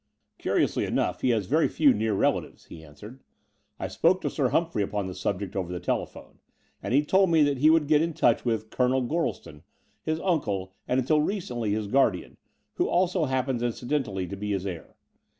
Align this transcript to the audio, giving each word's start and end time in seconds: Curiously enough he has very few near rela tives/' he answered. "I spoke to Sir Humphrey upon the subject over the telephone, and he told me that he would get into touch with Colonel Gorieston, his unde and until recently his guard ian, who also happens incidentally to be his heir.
Curiously 0.39 0.85
enough 0.85 1.21
he 1.21 1.29
has 1.29 1.45
very 1.45 1.67
few 1.67 1.93
near 1.93 2.15
rela 2.15 2.41
tives/' 2.41 2.69
he 2.69 2.83
answered. 2.83 3.19
"I 3.79 3.87
spoke 3.87 4.19
to 4.21 4.31
Sir 4.31 4.49
Humphrey 4.49 4.81
upon 4.81 5.05
the 5.05 5.13
subject 5.13 5.55
over 5.55 5.71
the 5.71 5.79
telephone, 5.79 6.39
and 6.81 6.91
he 6.91 7.05
told 7.05 7.29
me 7.29 7.43
that 7.43 7.59
he 7.59 7.69
would 7.69 7.87
get 7.87 8.01
into 8.01 8.19
touch 8.19 8.43
with 8.43 8.71
Colonel 8.71 9.03
Gorieston, 9.03 9.61
his 10.01 10.19
unde 10.21 10.69
and 10.87 10.99
until 10.99 11.21
recently 11.21 11.73
his 11.73 11.85
guard 11.85 12.15
ian, 12.15 12.37
who 12.77 12.87
also 12.89 13.25
happens 13.25 13.61
incidentally 13.61 14.25
to 14.25 14.35
be 14.35 14.53
his 14.53 14.65
heir. 14.65 14.95